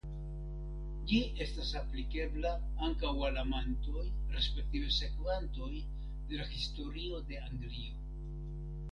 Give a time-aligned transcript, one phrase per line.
[1.09, 2.53] Ĝi estas aplikebla
[2.87, 4.05] ankaŭ al amantoj
[4.37, 5.69] (respektive sekvantoj)
[6.31, 8.01] de la Historio de Anglio.